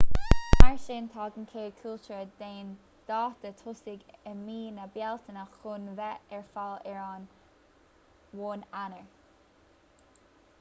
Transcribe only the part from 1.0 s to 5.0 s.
tagann cead cúltíre d'aon dáta tosaigh i mí na